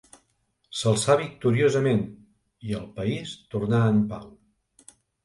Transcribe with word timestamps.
S'alçà 0.77 1.15
victoriosament, 1.19 2.01
i 2.69 2.73
el 2.79 2.87
país 2.97 3.35
tornà 3.53 3.83
en 3.93 4.01
pau. 4.15 4.33